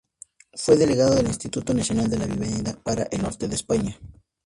Fue 0.55 0.77
delegado 0.77 1.13
del 1.13 1.27
Instituto 1.27 1.75
Nacional 1.75 2.09
de 2.09 2.17
la 2.17 2.25
Vivienda 2.25 2.73
para 2.83 3.03
el 3.03 3.21
norte 3.21 3.47
de 3.47 3.53
España. 3.53 3.99